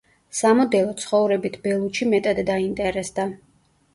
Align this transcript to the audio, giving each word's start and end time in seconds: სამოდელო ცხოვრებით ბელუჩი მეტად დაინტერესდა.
სამოდელო 0.35 0.95
ცხოვრებით 1.01 1.59
ბელუჩი 1.67 2.09
მეტად 2.15 2.43
დაინტერესდა. 2.47 3.29